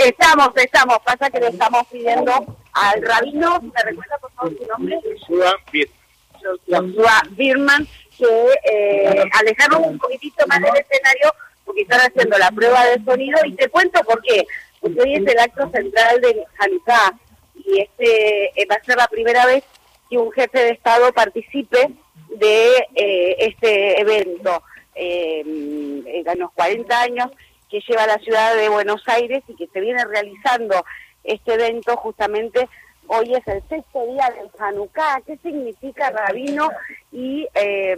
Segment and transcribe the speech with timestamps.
[0.00, 0.98] Estamos, estamos.
[1.04, 2.32] Pasa que le estamos pidiendo
[2.72, 4.98] al rabino, ¿me recuerda por favor su nombre?
[5.04, 6.94] Joshua Birman.
[6.94, 11.34] Joshua Birman, que eh, alejarnos un poquitito más del escenario
[11.66, 14.46] porque están haciendo la prueba de sonido y te cuento por qué.
[14.80, 17.18] Porque hoy es el acto central de Hanukkah
[17.56, 19.64] y este eh, va a ser la primera vez
[20.08, 21.90] que un jefe de Estado participe
[22.36, 24.62] de eh, este evento.
[24.94, 27.30] Eh, en los 40 años
[27.70, 30.84] que lleva la ciudad de Buenos Aires y que se viene realizando
[31.24, 32.68] este evento justamente
[33.12, 36.70] hoy es el sexto día del Hanukkah, ¿qué significa Rabino?
[37.10, 37.96] Y eh,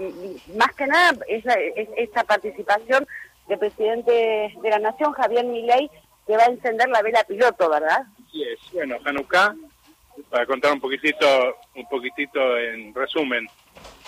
[0.57, 1.45] más que nada es,
[1.77, 3.07] es, esta participación
[3.47, 5.91] del presidente de la Nación, Javier Milei,
[6.27, 8.05] que va a encender la vela piloto, ¿verdad?
[8.31, 9.55] Sí es, bueno, Hanukkah,
[10.31, 13.47] para contar un poquitito, un poquitito en resumen,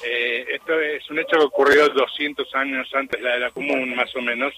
[0.02, 4.14] eh, esto es un hecho que ocurrió 200 años antes de la era común, más
[4.16, 4.54] o menos,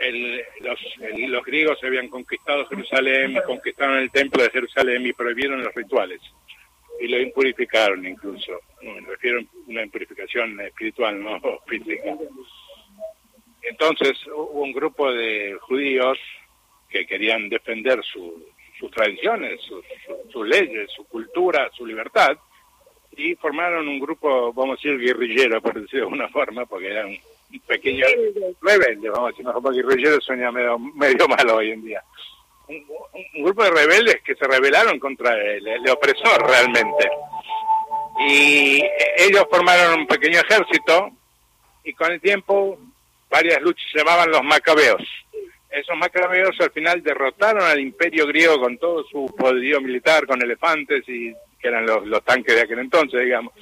[0.00, 5.62] el, los, el, los griegos habían conquistado Jerusalén, conquistaron el templo de Jerusalén y prohibieron
[5.62, 6.20] los rituales.
[7.00, 8.60] Y lo impurificaron incluso.
[8.82, 12.14] Me refiero a una impurificación espiritual, no física.
[13.62, 16.18] Entonces hubo un grupo de judíos
[16.88, 18.44] que querían defender su,
[18.78, 19.84] sus tradiciones, sus,
[20.32, 22.36] sus leyes, su cultura, su libertad,
[23.16, 27.16] y formaron un grupo, vamos a decir, guerrillero, por decirlo de alguna forma, porque eran
[27.58, 28.06] pequeño
[28.60, 32.02] rebelde, vamos a decir, mejor porque guerrillero suena medio, medio malo hoy en día.
[32.68, 32.86] Un,
[33.34, 37.10] un, grupo de rebeldes que se rebelaron contra el, el, opresor realmente.
[38.20, 38.82] Y
[39.16, 41.10] ellos formaron un pequeño ejército
[41.82, 42.78] y con el tiempo
[43.28, 45.02] varias luchas se llamaban los macabeos.
[45.70, 51.08] Esos macabeos al final derrotaron al imperio griego con todo su poderío militar, con elefantes
[51.08, 53.52] y que eran los, los tanques de aquel entonces, digamos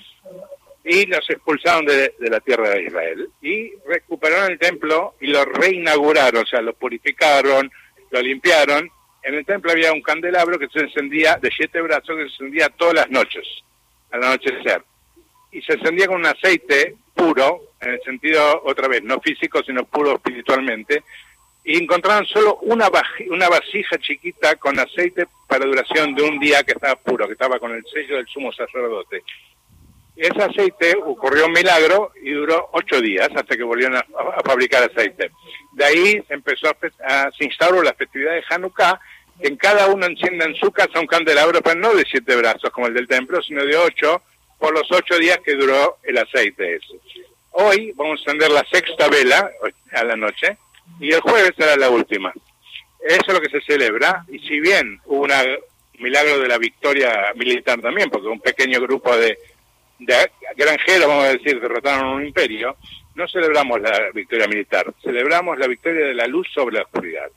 [0.89, 5.45] y los expulsaron de, de, la tierra de Israel y recuperaron el templo y lo
[5.45, 7.71] reinauguraron, o sea, lo purificaron,
[8.11, 8.91] lo limpiaron.
[9.23, 12.71] En el templo había un candelabro que se encendía de siete brazos que se encendía
[12.71, 13.47] todas las noches,
[14.11, 14.83] al anochecer.
[15.53, 19.85] Y se encendía con un aceite puro, en el sentido, otra vez, no físico, sino
[19.85, 21.03] puro espiritualmente.
[21.65, 22.89] Y encontraron solo una,
[23.29, 27.59] una vasija chiquita con aceite para duración de un día que estaba puro, que estaba
[27.59, 29.23] con el sello del sumo sacerdote
[30.23, 34.05] ese aceite ocurrió un milagro y duró ocho días hasta que volvieron a,
[34.45, 35.31] fabricar aceite.
[35.73, 39.01] De ahí se empezó a, a, se instauró la festividad de Hanukkah,
[39.41, 42.71] que en cada uno encienda en su casa un candelabro, pero no de siete brazos
[42.71, 44.23] como el del templo, sino de ocho,
[44.59, 46.81] por los ocho días que duró el aceite.
[47.53, 49.51] Hoy vamos a encender la sexta vela
[49.93, 50.59] a la noche
[51.01, 52.33] y el jueves será la última.
[53.01, 55.33] Eso es lo que se celebra y si bien hubo un
[56.01, 59.39] milagro de la victoria militar también, porque un pequeño grupo de
[59.99, 62.77] de granjeros, vamos a decir, derrotaron un imperio,
[63.15, 67.31] no celebramos la victoria militar, celebramos la victoria de la luz sobre la oscuridad.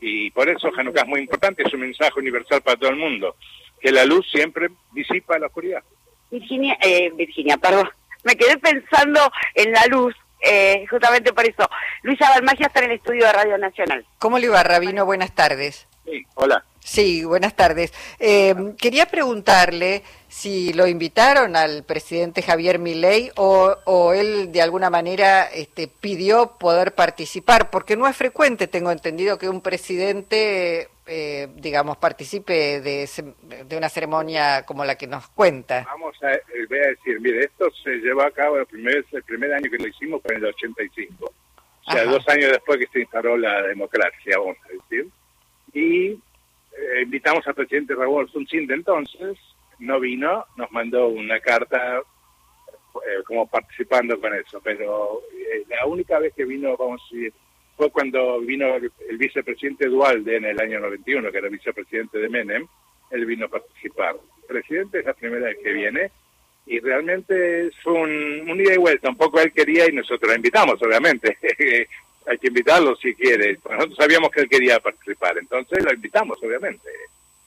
[0.00, 3.36] Y por eso Hanukkah es muy importante, es un mensaje universal para todo el mundo,
[3.80, 5.82] que la luz siempre disipa la oscuridad.
[6.30, 7.88] Virginia, eh, Virginia, perdón,
[8.24, 11.68] me quedé pensando en la luz, eh, justamente por eso.
[12.02, 14.04] Luisa Balmagia está en el estudio de Radio Nacional.
[14.18, 15.04] ¿Cómo le va, Rabino?
[15.04, 15.88] Buenas tardes.
[16.04, 16.64] Sí, hola.
[16.84, 17.92] Sí, buenas tardes.
[18.18, 24.90] Eh, quería preguntarle si lo invitaron al presidente Javier Milei o, o él de alguna
[24.90, 31.48] manera este, pidió poder participar, porque no es frecuente, tengo entendido, que un presidente, eh,
[31.54, 33.08] digamos, participe de,
[33.64, 35.84] de, una ceremonia como la que nos cuenta.
[35.86, 39.22] Vamos a, eh, voy a decir, mire, esto se llevó a cabo el primer, el
[39.22, 42.10] primer año que lo hicimos fue en el 85, o sea, Ajá.
[42.10, 45.06] dos años después que se instaló la democracia, vamos a decir,
[45.72, 49.38] y eh, invitamos al presidente Raúl Alfonsín de entonces,
[49.78, 56.18] no vino, nos mandó una carta eh, como participando con eso, pero eh, la única
[56.18, 57.32] vez que vino, vamos a decir,
[57.76, 62.28] fue cuando vino el, el, vicepresidente Dualde en el año 91, que era vicepresidente de
[62.28, 62.66] Menem,
[63.10, 64.16] él vino a participar.
[64.42, 66.10] El presidente es la primera vez que viene
[66.66, 70.36] y realmente es un, un ida y vuelta, un poco él quería y nosotros lo
[70.36, 71.38] invitamos, obviamente.
[72.26, 73.58] hay que invitarlo si quiere.
[73.68, 76.88] Nosotros sabíamos que él quería participar, entonces lo invitamos, obviamente.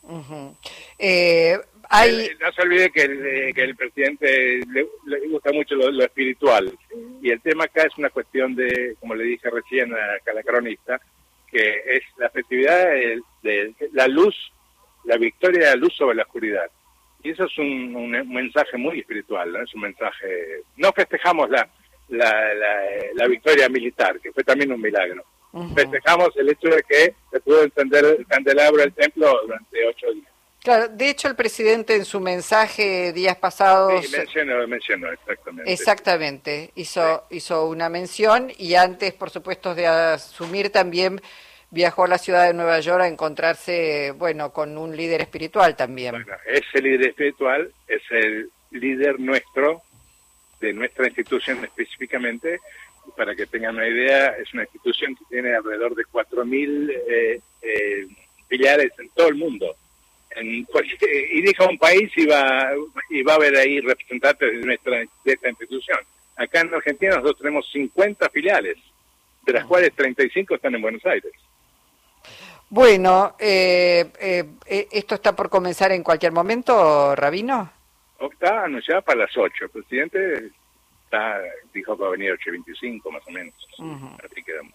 [0.03, 0.55] Uh -huh.
[0.99, 1.57] eh,
[1.89, 2.29] hay...
[2.39, 6.71] No se olvide que el, que el presidente le, le gusta mucho lo, lo, espiritual
[7.21, 10.99] y el tema acá es una cuestión de, como le dije recién a la cronista,
[11.51, 14.35] que es la festividad de, de, la luz,
[15.05, 16.69] la victoria de la luz sobre la oscuridad.
[17.23, 19.63] Y eso es un, un mensaje muy espiritual, ¿no?
[19.63, 20.61] es un mensaje...
[20.77, 21.67] No festejamos la,
[22.09, 22.75] la, la,
[23.13, 25.23] la, victoria militar, que fue también un milagro.
[25.51, 25.75] Uh -huh.
[25.75, 30.27] Festejamos el hecho de que se pudo encender el candelabro del templo durante ocho días.
[30.65, 34.03] Claro, de hecho el presidente en su mensaje días pasados...
[34.03, 35.71] Sí, mencionó, mencionó, exactamente.
[35.71, 37.37] Exactamente, hizo, sí.
[37.37, 41.21] hizo una mención y antes, por supuesto, de asumir también
[41.69, 46.13] viajó a la ciudad de Nueva York a encontrarse, bueno, con un líder espiritual también.
[46.13, 49.83] Bueno, ese líder espiritual es el líder nuestro,
[50.65, 52.59] de nuestra institución específicamente,
[53.15, 58.07] para que tengan una idea, es una institución que tiene alrededor de 4.000 eh, eh,
[58.47, 59.75] filiales en todo el mundo.
[60.31, 60.67] En,
[61.31, 62.71] y deja un país y va,
[63.09, 65.99] y va a haber ahí representantes de, nuestra, de esta institución.
[66.35, 68.77] Acá en Argentina nosotros tenemos 50 filiales,
[69.45, 71.31] de las cuales 35 están en Buenos Aires.
[72.69, 77.71] Bueno, eh, eh, eh, ¿esto está por comenzar en cualquier momento, Rabino?
[78.19, 79.65] Está anunciado para las 8.
[79.65, 80.51] El presidente
[81.03, 81.41] está,
[81.73, 83.53] dijo que va a venir 8.25 más o menos.
[84.23, 84.73] Así quedamos.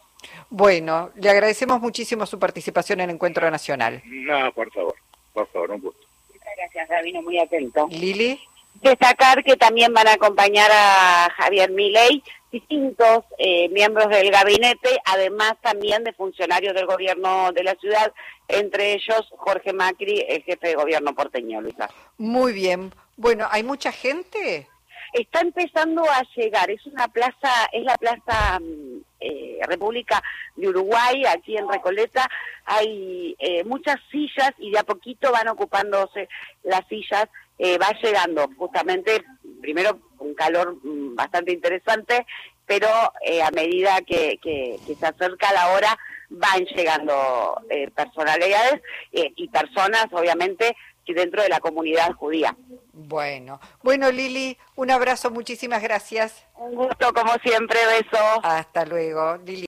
[0.48, 4.02] Bueno, le agradecemos muchísimo su participación en el Encuentro Nacional.
[4.04, 4.94] No, por favor,
[5.32, 6.06] por favor, un gusto.
[6.32, 7.88] Muchas gracias, Rabino, muy atento.
[7.90, 8.40] Lili.
[8.82, 15.54] Destacar que también van a acompañar a Javier Milei distintos eh, miembros del gabinete, además
[15.60, 18.12] también de funcionarios del gobierno de la ciudad,
[18.48, 21.88] entre ellos Jorge Macri, el jefe de gobierno porteño, Luisa.
[22.18, 22.92] Muy bien.
[23.20, 24.66] Bueno, ¿hay mucha gente?
[25.12, 30.22] Está empezando a llegar, es una plaza, es la plaza mm, eh, República
[30.56, 32.26] de Uruguay, aquí en Recoleta,
[32.64, 36.30] hay eh, muchas sillas y de a poquito van ocupándose
[36.62, 37.26] las sillas,
[37.58, 39.22] eh, va llegando justamente,
[39.60, 42.24] primero un calor mm, bastante interesante,
[42.64, 45.98] pero a medida que, que, se acerca la hora
[46.30, 47.60] van llegando
[47.96, 48.80] personalidades
[49.12, 52.56] y personas, obviamente, dentro de la comunidad judía.
[52.92, 56.46] Bueno, bueno Lili, un abrazo, muchísimas gracias.
[56.56, 58.40] Un gusto como siempre, beso.
[58.42, 59.58] Hasta luego, Lili.